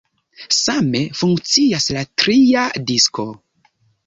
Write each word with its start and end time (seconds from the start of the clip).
Same 0.59 1.01
funkcias 1.19 1.85
la 1.99 2.03
tria 2.23 2.65
disko. 2.93 3.29